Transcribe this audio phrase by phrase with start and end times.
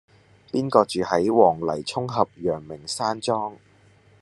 [0.51, 3.57] 邊個住喺黃泥涌峽陽明山莊